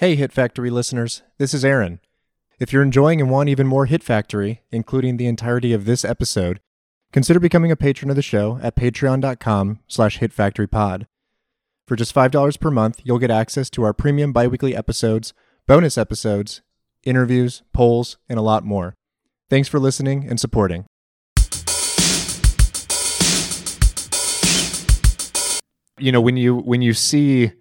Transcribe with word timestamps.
Hey, 0.00 0.14
Hit 0.14 0.32
Factory 0.32 0.70
listeners, 0.70 1.20
this 1.36 1.52
is 1.52 1.62
Aaron. 1.62 2.00
If 2.58 2.72
you're 2.72 2.82
enjoying 2.82 3.20
and 3.20 3.30
want 3.30 3.50
even 3.50 3.66
more 3.66 3.84
Hit 3.84 4.02
Factory, 4.02 4.62
including 4.70 5.18
the 5.18 5.26
entirety 5.26 5.74
of 5.74 5.84
this 5.84 6.06
episode, 6.06 6.58
consider 7.12 7.38
becoming 7.38 7.70
a 7.70 7.76
patron 7.76 8.08
of 8.08 8.16
the 8.16 8.22
show 8.22 8.58
at 8.62 8.76
patreon.com 8.76 9.80
slash 9.86 10.18
hitfactorypod. 10.18 11.04
For 11.86 11.96
just 11.96 12.14
$5 12.14 12.58
per 12.58 12.70
month, 12.70 13.02
you'll 13.04 13.18
get 13.18 13.30
access 13.30 13.68
to 13.68 13.82
our 13.82 13.92
premium 13.92 14.32
biweekly 14.32 14.74
episodes, 14.74 15.34
bonus 15.66 15.98
episodes, 15.98 16.62
interviews, 17.04 17.62
polls, 17.74 18.16
and 18.26 18.38
a 18.38 18.42
lot 18.42 18.64
more. 18.64 18.94
Thanks 19.50 19.68
for 19.68 19.78
listening 19.78 20.26
and 20.26 20.40
supporting. 20.40 20.86
You 25.98 26.10
know, 26.10 26.22
when 26.22 26.38
you 26.38 26.56
when 26.56 26.80
you 26.80 26.94
see 26.94 27.52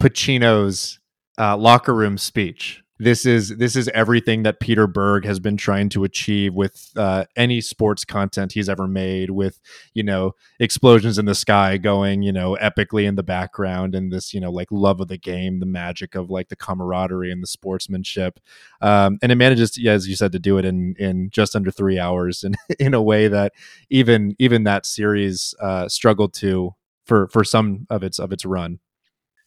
Pacino's 0.00 1.00
uh, 1.38 1.56
locker 1.56 1.94
room 1.94 2.18
speech, 2.18 2.82
this 2.98 3.26
is 3.26 3.56
this 3.58 3.76
is 3.76 3.88
everything 3.88 4.42
that 4.44 4.58
Peter 4.58 4.86
Berg 4.86 5.26
has 5.26 5.38
been 5.38 5.58
trying 5.58 5.90
to 5.90 6.04
achieve 6.04 6.54
with 6.54 6.92
uh, 6.96 7.24
any 7.36 7.60
sports 7.60 8.06
content 8.06 8.52
he's 8.52 8.70
ever 8.70 8.88
made. 8.88 9.30
With 9.30 9.60
you 9.92 10.02
know 10.02 10.32
explosions 10.60 11.18
in 11.18 11.26
the 11.26 11.34
sky 11.34 11.76
going 11.76 12.22
you 12.22 12.32
know 12.32 12.56
epically 12.60 13.06
in 13.06 13.16
the 13.16 13.22
background, 13.22 13.94
and 13.94 14.10
this 14.10 14.32
you 14.32 14.40
know 14.40 14.50
like 14.50 14.68
love 14.70 15.00
of 15.00 15.08
the 15.08 15.18
game, 15.18 15.60
the 15.60 15.66
magic 15.66 16.14
of 16.14 16.30
like 16.30 16.48
the 16.48 16.56
camaraderie 16.56 17.30
and 17.30 17.42
the 17.42 17.46
sportsmanship, 17.46 18.40
um, 18.80 19.18
and 19.20 19.30
it 19.30 19.36
manages, 19.36 19.72
to, 19.72 19.86
as 19.88 20.08
you 20.08 20.16
said, 20.16 20.32
to 20.32 20.38
do 20.38 20.56
it 20.56 20.64
in 20.64 20.94
in 20.98 21.28
just 21.30 21.54
under 21.54 21.70
three 21.70 21.98
hours, 21.98 22.44
and 22.44 22.56
in 22.78 22.94
a 22.94 23.02
way 23.02 23.28
that 23.28 23.52
even 23.90 24.34
even 24.38 24.64
that 24.64 24.86
series 24.86 25.54
uh, 25.60 25.86
struggled 25.86 26.32
to 26.32 26.74
for 27.04 27.28
for 27.28 27.44
some 27.44 27.86
of 27.90 28.02
its 28.02 28.18
of 28.18 28.32
its 28.32 28.46
run. 28.46 28.78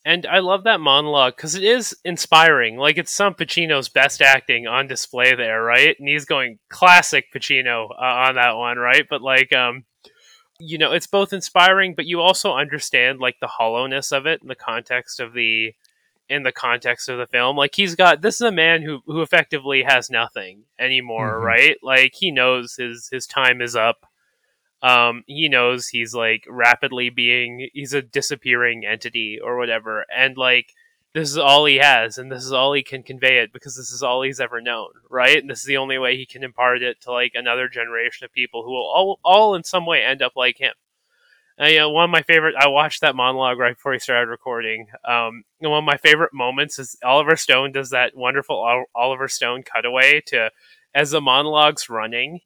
And 0.10 0.26
I 0.26 0.40
love 0.40 0.64
that 0.64 0.80
monologue 0.80 1.36
because 1.36 1.54
it 1.54 1.62
is 1.62 1.96
inspiring. 2.04 2.78
Like 2.78 2.98
it's 2.98 3.12
some 3.12 3.36
Pacino's 3.36 3.90
best 3.90 4.24
acting 4.24 4.66
on 4.66 4.88
display 4.88 5.36
there, 5.36 5.62
right? 5.62 5.96
And 6.00 6.10
he's 6.10 6.26
going 6.26 6.58
classic 6.68 7.26
Pacino 7.32 7.92
uh, 7.92 8.28
on 8.28 8.34
that 8.34 8.58
one, 8.58 8.80
right? 8.80 9.06
But 9.08 9.22
like, 9.22 9.54
um, 9.54 9.84
you 10.60 10.80
know, 10.80 10.94
it's 10.94 11.06
both 11.06 11.32
inspiring, 11.32 11.94
but 11.94 12.08
you 12.08 12.22
also 12.22 12.54
understand 12.54 13.20
like 13.20 13.36
the 13.40 13.46
hollowness 13.46 14.12
of 14.12 14.26
it 14.26 14.42
in 14.42 14.48
the 14.48 14.56
context 14.56 15.20
of 15.20 15.34
the 15.34 15.76
in 16.28 16.42
the 16.42 16.52
context 16.52 17.08
of 17.08 17.20
the 17.20 17.28
film. 17.28 17.56
Like 17.56 17.76
he's 17.76 17.94
got 17.94 18.24
this 18.24 18.38
is 18.38 18.42
a 18.42 18.52
man 18.52 18.82
who 18.82 19.02
who 19.06 19.22
effectively 19.22 19.84
has 19.84 20.10
nothing 20.10 20.64
anymore, 20.80 21.36
mm-hmm. 21.36 21.46
right? 21.46 21.78
Like 21.84 22.16
he 22.16 22.32
knows 22.32 22.78
his 22.78 23.10
his 23.12 23.28
time 23.28 23.62
is 23.62 23.76
up 23.76 24.08
um, 24.82 25.24
he 25.28 25.50
knows 25.50 25.88
he's 25.88 26.14
like 26.14 26.46
rapidly 26.50 27.10
being 27.10 27.70
he's 27.74 27.94
a 27.94 28.02
disappearing 28.02 28.86
entity 28.86 29.40
or 29.44 29.58
whatever 29.58 30.06
and 30.16 30.38
like 30.38 30.74
this 31.14 31.30
is 31.30 31.38
all 31.38 31.66
he 31.66 31.78
has 31.78 32.18
and 32.18 32.32
this 32.32 32.46
is 32.46 32.52
all 32.52 32.74
he 32.74 32.84
can 32.84 33.04
convey 33.04 33.40
it 33.40 33.52
because 33.52 33.76
this 33.76 33.92
is 33.92 34.04
all 34.04 34.22
he's 34.22 34.40
ever 34.40 34.62
known 34.62 34.90
right? 35.10 35.40
And 35.40 35.50
this 35.50 35.60
is 35.60 35.66
the 35.66 35.78
only 35.78 35.98
way 35.98 36.16
he 36.16 36.26
can 36.26 36.44
impart 36.44 36.82
it 36.82 37.02
to 37.02 37.12
like 37.12 37.34
another 37.36 37.68
generation 37.68 38.26
of 38.26 38.32
people 38.32 38.64
who 38.64 38.72
will 38.72 38.88
all, 38.88 39.20
all 39.24 39.56
in 39.56 39.64
some 39.64 39.86
way 39.86 40.04
end 40.04 40.22
up 40.22 40.34
like 40.36 40.58
him. 40.58 40.74
And, 41.58 41.74
you 41.74 41.80
know, 41.80 41.90
one 41.90 42.06
of 42.06 42.10
my 42.10 42.22
favorite 42.22 42.56
i 42.58 42.68
watched 42.68 43.02
that 43.02 43.16
monologue 43.16 43.58
right 43.58 43.76
before 43.76 43.94
he 43.94 44.00
started 44.00 44.30
recording. 44.30 44.88
Um, 45.04 45.44
and 45.60 45.72
one 45.72 45.80
of 45.80 45.84
my 45.84 45.98
favorite 45.98 46.34
moments 46.34 46.80
is 46.80 46.96
oliver 47.04 47.36
stone 47.36 47.72
does 47.72 47.90
that 47.90 48.16
wonderful 48.16 48.86
oliver 48.96 49.28
stone 49.28 49.64
cutaway 49.64 50.22
to 50.28 50.52
as 50.94 51.12
the 51.12 51.22
monologue's 51.22 51.90
running 51.90 52.42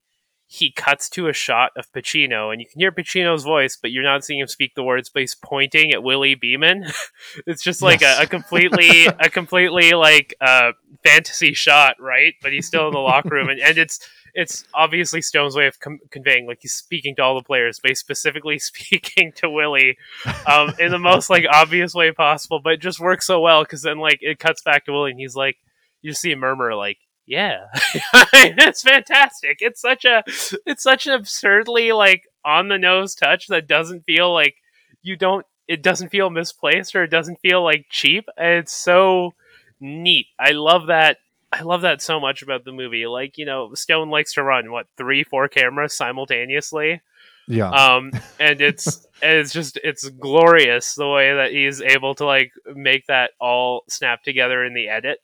he 0.53 0.69
cuts 0.69 1.09
to 1.09 1.27
a 1.27 1.33
shot 1.33 1.71
of 1.75 1.91
Pacino, 1.91 2.51
and 2.51 2.61
you 2.61 2.67
can 2.67 2.79
hear 2.79 2.91
Pacino's 2.91 3.43
voice, 3.43 3.75
but 3.75 3.89
you're 3.89 4.03
not 4.03 4.23
seeing 4.23 4.39
him 4.39 4.45
speak 4.45 4.75
the 4.75 4.83
words. 4.83 5.09
But 5.09 5.21
he's 5.21 5.33
pointing 5.33 5.91
at 5.91 6.03
Willie 6.03 6.35
Beamen. 6.35 6.93
it's 7.47 7.63
just 7.63 7.81
like 7.81 8.01
yes. 8.01 8.19
a, 8.19 8.23
a, 8.23 8.27
completely, 8.27 9.07
a 9.07 9.31
completely 9.31 9.93
like 9.93 10.35
uh, 10.39 10.73
fantasy 11.03 11.55
shot, 11.55 11.95
right? 11.99 12.35
But 12.39 12.53
he's 12.53 12.67
still 12.67 12.85
in 12.87 12.93
the 12.93 12.99
locker 12.99 13.29
room, 13.29 13.49
and, 13.49 13.59
and 13.59 13.79
it's 13.79 14.07
it's 14.35 14.63
obviously 14.75 15.23
Stone's 15.23 15.55
way 15.55 15.65
of 15.65 15.79
com- 15.79 16.01
conveying 16.11 16.45
like 16.45 16.59
he's 16.61 16.73
speaking 16.73 17.15
to 17.15 17.23
all 17.23 17.33
the 17.33 17.43
players, 17.43 17.79
but 17.79 17.89
he's 17.89 17.99
specifically 17.99 18.59
speaking 18.59 19.31
to 19.37 19.49
Willie 19.49 19.97
um, 20.45 20.71
in 20.77 20.91
the 20.91 20.99
most 20.99 21.31
like 21.31 21.45
obvious 21.51 21.95
way 21.95 22.11
possible. 22.11 22.59
But 22.63 22.73
it 22.73 22.81
just 22.81 22.99
works 22.99 23.25
so 23.25 23.39
well 23.39 23.63
because 23.63 23.81
then 23.81 23.97
like 23.97 24.19
it 24.21 24.37
cuts 24.37 24.61
back 24.61 24.85
to 24.85 24.91
Willie, 24.91 25.11
and 25.11 25.19
he's 25.19 25.35
like, 25.35 25.57
you 26.03 26.13
see 26.13 26.31
a 26.31 26.37
murmur 26.37 26.75
like 26.75 26.99
yeah. 27.25 27.67
It's 28.33 28.81
fantastic. 28.81 29.59
It's 29.61 29.81
such 29.81 30.05
a 30.05 30.23
it's 30.65 30.83
such 30.83 31.07
an 31.07 31.13
absurdly 31.13 31.91
like 31.91 32.23
on 32.43 32.67
the 32.67 32.77
nose 32.77 33.15
touch 33.15 33.47
that 33.47 33.67
doesn't 33.67 34.05
feel 34.05 34.33
like 34.33 34.55
you 35.01 35.15
don't 35.15 35.45
it 35.67 35.81
doesn't 35.81 36.09
feel 36.09 36.29
misplaced 36.29 36.95
or 36.95 37.03
it 37.03 37.09
doesn't 37.09 37.39
feel 37.39 37.63
like 37.63 37.85
cheap 37.89 38.27
it's 38.37 38.73
so 38.73 39.33
neat. 39.79 40.27
I 40.39 40.51
love 40.51 40.87
that 40.87 41.17
i 41.51 41.61
love 41.61 41.81
that 41.81 42.01
so 42.01 42.19
much 42.19 42.41
about 42.41 42.65
the 42.65 42.71
movie. 42.71 43.05
Like 43.05 43.37
you 43.37 43.45
know 43.45 43.73
stone 43.73 44.09
likes 44.09 44.33
to 44.33 44.43
run 44.43 44.71
what 44.71 44.87
three 44.97 45.23
four 45.23 45.47
cameras 45.47 45.93
simultaneously? 45.93 47.01
Yeah. 47.47 47.69
Um 47.69 48.11
and 48.39 48.59
it's 48.59 49.07
it's 49.21 49.53
just 49.53 49.79
it's 49.83 50.09
glorious 50.09 50.95
the 50.95 51.07
way 51.07 51.33
that 51.33 51.51
he's 51.51 51.81
able 51.81 52.15
to 52.15 52.25
like 52.25 52.51
make 52.73 53.07
that 53.07 53.31
all 53.39 53.83
snap 53.87 54.23
together 54.23 54.65
in 54.65 54.73
the 54.73 54.89
edit 54.89 55.19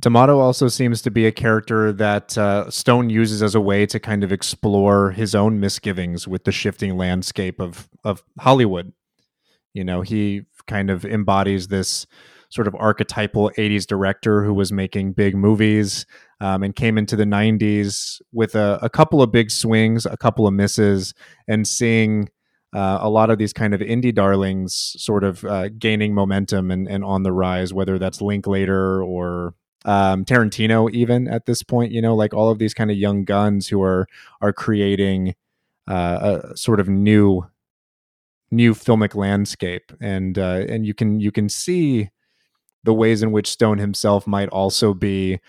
D'Amato 0.00 0.38
also 0.38 0.68
seems 0.68 1.02
to 1.02 1.10
be 1.10 1.26
a 1.26 1.32
character 1.32 1.92
that 1.92 2.38
uh, 2.38 2.70
Stone 2.70 3.10
uses 3.10 3.42
as 3.42 3.56
a 3.56 3.60
way 3.60 3.84
to 3.86 3.98
kind 3.98 4.22
of 4.22 4.30
explore 4.30 5.10
his 5.10 5.34
own 5.34 5.58
misgivings 5.58 6.28
with 6.28 6.44
the 6.44 6.52
shifting 6.52 6.96
landscape 6.96 7.60
of 7.60 7.88
of 8.04 8.22
Hollywood. 8.38 8.92
You 9.74 9.84
know, 9.84 10.02
he 10.02 10.42
kind 10.66 10.90
of 10.90 11.04
embodies 11.04 11.68
this 11.68 12.06
sort 12.50 12.66
of 12.66 12.74
archetypal 12.76 13.50
80s 13.58 13.86
director 13.86 14.44
who 14.44 14.54
was 14.54 14.72
making 14.72 15.12
big 15.12 15.34
movies 15.34 16.06
um, 16.40 16.62
and 16.62 16.74
came 16.74 16.96
into 16.96 17.14
the 17.14 17.24
90s 17.24 18.22
with 18.32 18.54
a, 18.54 18.78
a, 18.80 18.88
couple 18.88 19.20
of 19.20 19.30
big 19.30 19.50
swings, 19.50 20.06
a 20.06 20.16
couple 20.16 20.46
of 20.46 20.54
misses, 20.54 21.12
and 21.46 21.68
seeing 21.68 22.30
uh, 22.74 22.98
a 23.02 23.10
lot 23.10 23.28
of 23.28 23.36
these 23.36 23.52
kind 23.52 23.74
of 23.74 23.80
indie 23.80 24.14
darlings 24.14 24.94
sort 24.98 25.24
of 25.24 25.44
uh, 25.44 25.68
gaining 25.78 26.14
momentum 26.14 26.70
and, 26.70 26.88
and 26.88 27.04
on 27.04 27.22
the 27.22 27.32
rise, 27.32 27.74
whether 27.74 27.98
that's 27.98 28.22
Linklater 28.22 29.02
or 29.02 29.54
um, 29.84 30.24
Tarantino 30.24 30.90
even 30.90 31.28
at 31.28 31.46
this 31.46 31.62
point, 31.62 31.92
you 31.92 32.02
know, 32.02 32.14
like 32.14 32.34
all 32.34 32.50
of 32.50 32.58
these 32.58 32.74
kind 32.74 32.90
of 32.90 32.96
young 32.96 33.24
guns 33.24 33.68
who 33.68 33.82
are 33.82 34.06
are 34.40 34.52
creating 34.52 35.34
uh, 35.86 36.40
a 36.52 36.56
sort 36.56 36.80
of 36.80 36.88
new 36.88 37.46
new 38.50 38.74
filmic 38.74 39.14
landscape, 39.14 39.92
and 40.00 40.38
uh, 40.38 40.64
and 40.68 40.86
you 40.86 40.94
can 40.94 41.20
you 41.20 41.30
can 41.30 41.48
see 41.48 42.10
the 42.84 42.94
ways 42.94 43.22
in 43.22 43.32
which 43.32 43.48
Stone 43.48 43.78
himself 43.78 44.26
might 44.26 44.48
also 44.48 44.94
be 44.94 45.40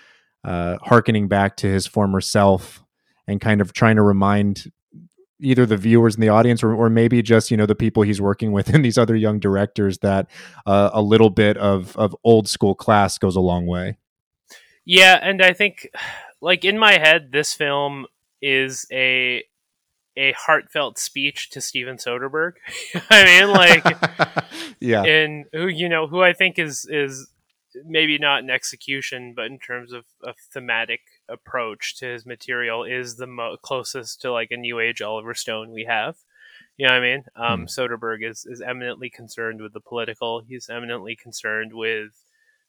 uh, 0.43 0.77
harkening 0.83 1.27
back 1.27 1.55
to 1.57 1.67
his 1.67 1.87
former 1.87 2.21
self 2.21 2.83
and 3.27 3.39
kind 3.39 3.61
of 3.61 3.73
trying 3.73 3.95
to 3.95 4.01
remind 4.01 4.71
either 5.41 5.65
the 5.65 5.77
viewers 5.77 6.15
in 6.15 6.21
the 6.21 6.29
audience 6.29 6.63
or, 6.63 6.73
or 6.73 6.89
maybe 6.89 7.21
just 7.21 7.49
you 7.49 7.57
know 7.57 7.65
the 7.65 7.75
people 7.75 8.03
he's 8.03 8.21
working 8.21 8.51
with 8.51 8.69
and 8.73 8.83
these 8.83 8.97
other 8.97 9.15
young 9.15 9.39
directors 9.39 9.99
that 9.99 10.29
uh, 10.65 10.89
a 10.93 11.01
little 11.01 11.29
bit 11.29 11.57
of 11.57 11.95
of 11.97 12.15
old 12.23 12.47
school 12.47 12.75
class 12.75 13.17
goes 13.17 13.35
a 13.35 13.41
long 13.41 13.65
way 13.65 13.97
yeah, 14.89 15.19
and 15.21 15.39
I 15.43 15.53
think, 15.53 15.87
like 16.41 16.65
in 16.65 16.79
my 16.79 16.93
head, 16.93 17.31
this 17.31 17.53
film 17.53 18.07
is 18.41 18.87
a 18.91 19.43
a 20.17 20.31
heartfelt 20.31 20.97
speech 20.97 21.51
to 21.51 21.61
Steven 21.61 21.97
Soderbergh. 21.97 22.53
I 23.11 23.23
mean, 23.23 23.51
like, 23.53 24.45
yeah, 24.79 25.03
and 25.03 25.45
who 25.53 25.67
you 25.67 25.89
know 25.89 26.07
who 26.07 26.23
I 26.23 26.33
think 26.33 26.57
is 26.57 26.87
is 26.89 27.27
maybe 27.85 28.17
not 28.17 28.41
in 28.41 28.49
execution, 28.49 29.33
but 29.35 29.45
in 29.45 29.59
terms 29.59 29.93
of 29.93 30.05
a 30.23 30.33
thematic 30.51 31.01
approach 31.29 31.95
to 31.97 32.07
his 32.07 32.25
material, 32.25 32.83
is 32.83 33.17
the 33.17 33.27
mo- 33.27 33.57
closest 33.61 34.21
to 34.21 34.31
like 34.31 34.49
a 34.49 34.57
new 34.57 34.79
age 34.79 35.03
Oliver 35.03 35.35
Stone 35.35 35.69
we 35.69 35.85
have. 35.85 36.15
You 36.77 36.87
know 36.87 36.95
what 36.95 37.03
I 37.03 37.07
mean? 37.07 37.23
Um, 37.35 37.59
hmm. 37.59 37.65
Soderbergh 37.65 38.27
is 38.27 38.43
is 38.49 38.59
eminently 38.59 39.11
concerned 39.11 39.61
with 39.61 39.73
the 39.73 39.81
political. 39.81 40.39
He's 40.39 40.67
eminently 40.67 41.15
concerned 41.15 41.73
with 41.75 42.23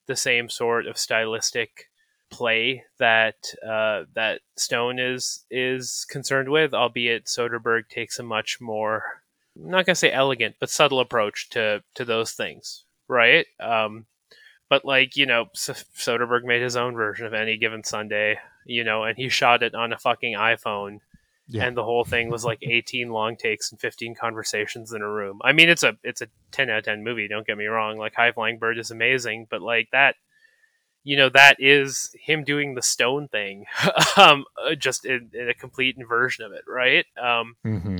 the 0.07 0.17
same 0.17 0.51
sort 0.51 0.87
of 0.87 0.99
stylistic 0.99 1.90
play 2.31 2.85
that 2.99 3.37
uh, 3.67 4.05
that 4.15 4.41
Stone 4.57 4.99
is 4.99 5.45
is 5.51 6.07
concerned 6.09 6.49
with, 6.49 6.73
albeit 6.73 7.27
Soderbergh 7.27 7.89
takes 7.89 8.19
a 8.19 8.23
much 8.23 8.61
more 8.61 9.23
I'm 9.57 9.71
not 9.71 9.87
gonna 9.87 9.97
say 9.97 10.13
elegant, 10.13 10.57
but 10.61 10.71
subtle 10.71 11.01
approach 11.01 11.51
to 11.51 11.83
to 11.95 12.05
those 12.05 12.33
things, 12.33 12.85
right? 13.09 13.47
Um, 13.59 14.07
but 14.69 14.85
like 14.85 15.17
you 15.17 15.27
know, 15.27 15.47
Soderbergh 15.55 16.45
made 16.45 16.63
his 16.63 16.77
own 16.77 16.95
version 16.95 17.27
of 17.27 17.35
any 17.35 17.57
given 17.57 17.85
Sunday, 17.85 18.39
you 18.65 18.85
know, 18.85 19.05
and 19.05 19.17
he 19.17 19.29
shot 19.29 19.63
it 19.63 19.75
on 19.75 19.93
a 19.93 19.99
fucking 19.99 20.35
iPhone. 20.35 21.01
Yeah. 21.53 21.65
And 21.65 21.77
the 21.77 21.83
whole 21.83 22.05
thing 22.05 22.31
was 22.31 22.45
like 22.45 22.61
18 22.63 23.11
long 23.11 23.37
takes 23.37 23.73
and 23.73 23.81
15 23.81 24.15
conversations 24.15 24.93
in 24.93 25.03
a 25.03 25.11
room. 25.11 25.41
I 25.43 25.53
mean, 25.53 25.69
it's 25.69 25.83
a 25.83 25.97
it's 26.05 26.23
a 26.23 26.29
10 26.53 26.71
out 26.71 26.79
of 26.79 26.85
10 26.85 27.03
movie. 27.03 27.29
Don't 27.29 27.47
get 27.47 27.59
me 27.59 27.67
wrong. 27.67 27.99
Like 27.99 28.15
High 28.15 28.33
Flying 28.33 28.59
Bird 28.59 28.79
is 28.79 28.93
amazing, 28.93 29.49
but 29.51 29.61
like 29.61 29.89
that 29.93 30.15
you 31.11 31.17
know 31.17 31.29
that 31.29 31.57
is 31.59 32.15
him 32.15 32.45
doing 32.45 32.77
the 32.77 32.83
stone 32.83 33.27
thing 33.27 33.65
um 34.17 34.45
uh, 34.65 34.77
just 34.77 35.05
in, 35.05 35.29
in, 35.35 35.49
a 35.49 35.55
complete 35.55 35.97
inversion 35.99 36.45
of 36.45 36.53
it 36.53 36.63
right 36.69 37.05
um 37.21 37.57
mm-hmm. 37.67 37.99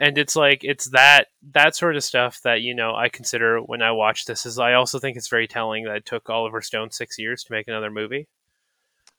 and 0.00 0.18
it's 0.18 0.34
like 0.34 0.64
it's 0.64 0.90
that 0.90 1.28
that 1.52 1.76
sort 1.76 1.94
of 1.94 2.02
stuff 2.02 2.40
that 2.42 2.60
you 2.60 2.74
know 2.74 2.96
I 2.96 3.08
consider 3.08 3.60
when 3.60 3.82
I 3.82 3.92
watch 3.92 4.24
this. 4.24 4.44
Is 4.44 4.58
I 4.58 4.72
also 4.72 4.98
think 4.98 5.16
it's 5.16 5.28
very 5.28 5.46
telling 5.46 5.84
that 5.84 5.96
it 5.96 6.06
took 6.06 6.28
Oliver 6.28 6.60
Stone 6.60 6.90
six 6.90 7.18
years 7.18 7.44
to 7.44 7.52
make 7.52 7.68
another 7.68 7.90
movie. 7.90 8.26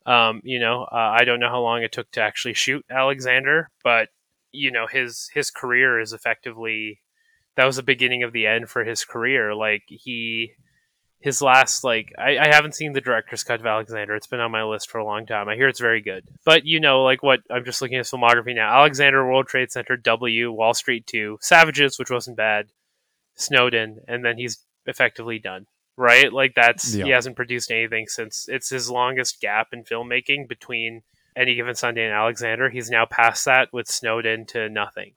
Um, 0.05 0.41
you 0.43 0.59
know, 0.59 0.83
uh, 0.83 1.15
I 1.19 1.23
don't 1.23 1.39
know 1.39 1.49
how 1.49 1.61
long 1.61 1.83
it 1.83 1.93
took 1.93 2.11
to 2.11 2.21
actually 2.21 2.55
shoot 2.55 2.85
Alexander, 2.89 3.69
but 3.83 4.09
you 4.51 4.71
know 4.71 4.87
his 4.87 5.29
his 5.33 5.49
career 5.49 5.99
is 5.99 6.11
effectively 6.11 6.99
that 7.55 7.65
was 7.65 7.77
the 7.77 7.83
beginning 7.83 8.23
of 8.23 8.33
the 8.33 8.47
end 8.47 8.69
for 8.69 8.83
his 8.83 9.05
career. 9.05 9.55
Like 9.55 9.83
he 9.87 10.53
his 11.23 11.41
last 11.41 11.85
like 11.85 12.13
I, 12.17 12.37
I 12.37 12.53
haven't 12.53 12.75
seen 12.75 12.91
the 12.91 12.99
director's 12.99 13.45
cut 13.45 13.61
of 13.61 13.65
Alexander. 13.65 14.13
It's 14.13 14.27
been 14.27 14.41
on 14.41 14.51
my 14.51 14.63
list 14.63 14.91
for 14.91 14.97
a 14.97 15.05
long 15.05 15.25
time. 15.25 15.47
I 15.47 15.55
hear 15.55 15.69
it's 15.69 15.79
very 15.79 16.01
good. 16.01 16.25
But 16.43 16.65
you 16.65 16.81
know, 16.81 17.01
like 17.01 17.23
what 17.23 17.39
I'm 17.49 17.63
just 17.63 17.81
looking 17.81 17.97
at 17.97 18.05
filmography 18.05 18.53
now. 18.53 18.77
Alexander, 18.79 19.25
World 19.25 19.47
Trade 19.47 19.71
Center, 19.71 19.95
W, 19.95 20.51
Wall 20.51 20.73
Street 20.73 21.07
2, 21.07 21.37
Savages, 21.39 21.97
which 21.97 22.11
wasn't 22.11 22.35
bad, 22.35 22.67
Snowden, 23.35 24.01
and 24.05 24.25
then 24.25 24.37
he's 24.37 24.59
effectively 24.85 25.39
done. 25.39 25.65
Right? 25.95 26.31
Like 26.33 26.55
that's 26.55 26.93
yeah. 26.93 27.05
he 27.05 27.11
hasn't 27.11 27.37
produced 27.37 27.71
anything 27.71 28.07
since 28.07 28.49
it's 28.49 28.69
his 28.69 28.89
longest 28.89 29.39
gap 29.39 29.69
in 29.71 29.85
filmmaking 29.85 30.49
between 30.49 31.03
any 31.37 31.55
given 31.55 31.75
Sunday 31.75 32.03
and 32.03 32.13
Alexander. 32.13 32.69
He's 32.69 32.89
now 32.89 33.05
past 33.05 33.45
that 33.45 33.71
with 33.71 33.87
Snowden 33.87 34.45
to 34.47 34.67
nothing. 34.67 35.13